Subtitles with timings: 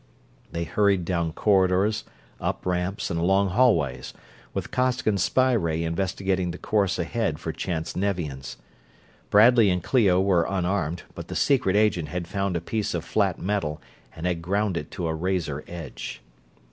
[0.51, 2.05] They hurried down corridors,
[2.39, 4.15] up ramps, and along hallways,
[4.51, 8.57] with Costigan's spy ray investigating the course ahead for chance Nevians.
[9.29, 13.37] Bradley and Clio were unarmed, but the secret agent had found a piece of flat
[13.37, 13.79] metal
[14.15, 16.23] and had ground it to a razor edge.